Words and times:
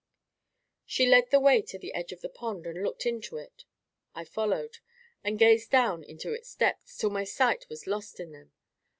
She 0.87 1.05
led 1.05 1.29
the 1.29 1.39
way 1.39 1.61
to 1.61 1.77
the 1.77 1.93
edge 1.93 2.11
of 2.11 2.21
the 2.21 2.27
pond 2.29 2.65
and 2.65 2.81
looked 2.81 3.05
into 3.05 3.37
it. 3.37 3.65
I 4.15 4.23
followed, 4.25 4.79
and 5.23 5.37
gazed 5.37 5.69
down 5.69 6.03
into 6.03 6.33
its 6.33 6.55
depths, 6.55 6.97
till 6.97 7.11
my 7.11 7.23
sight 7.23 7.67
was 7.69 7.85
lost 7.85 8.19
in 8.19 8.31
them. 8.31 8.51